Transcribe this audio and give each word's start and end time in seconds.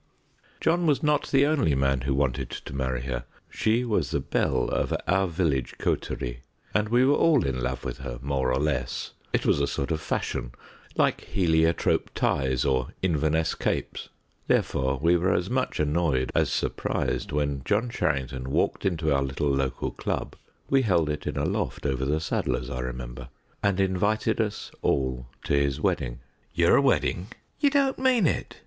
John 0.59 0.87
was 0.87 1.03
not 1.03 1.27
the 1.29 1.45
only 1.45 1.75
man 1.75 2.01
who 2.01 2.15
wanted 2.15 2.49
to 2.49 2.73
marry 2.75 3.01
her: 3.03 3.25
she 3.51 3.85
was 3.85 4.09
the 4.09 4.19
belle 4.19 4.67
of 4.67 4.91
our 5.07 5.27
village 5.27 5.75
coterie, 5.77 6.39
and 6.73 6.89
we 6.89 7.05
were 7.05 7.13
all 7.13 7.45
in 7.45 7.61
love 7.61 7.85
with 7.85 7.99
her 7.99 8.17
more 8.23 8.51
or 8.51 8.59
less; 8.59 9.11
it 9.31 9.45
was 9.45 9.61
a 9.61 9.67
sort 9.67 9.91
of 9.91 10.01
fashion, 10.01 10.53
like 10.95 11.21
heliotrope 11.25 12.09
ties 12.15 12.65
or 12.65 12.87
Inverness 13.03 13.53
capes. 13.53 14.09
Therefore 14.47 14.97
we 14.99 15.15
were 15.17 15.33
as 15.35 15.51
much 15.51 15.79
annoyed 15.79 16.31
as 16.33 16.51
surprised 16.51 17.31
when 17.31 17.61
John 17.63 17.91
Charrington 17.91 18.49
walked 18.49 18.85
into 18.87 19.13
our 19.13 19.21
little 19.21 19.51
local 19.51 19.91
Club 19.91 20.35
we 20.67 20.81
held 20.81 21.11
it 21.11 21.27
in 21.27 21.37
a 21.37 21.45
loft 21.45 21.85
over 21.85 22.05
the 22.05 22.19
saddler's, 22.19 22.71
I 22.71 22.79
remember 22.79 23.29
and 23.61 23.79
invited 23.79 24.41
us 24.41 24.71
all 24.81 25.27
to 25.43 25.53
his 25.53 25.79
wedding. 25.79 26.21
"Your 26.55 26.81
wedding?" 26.81 27.27
"You 27.59 27.69
don't 27.69 27.99
mean 27.99 28.25
it?" 28.25 28.57